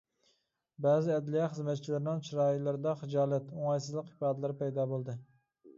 [0.85, 5.19] بەزى ئەدلىيە خىزمەتچىلىرىنىڭ چىرايلىرىدا خىجالەت، ئوڭايسىزلىق ئىپادىلىرى پەيدا بولدى.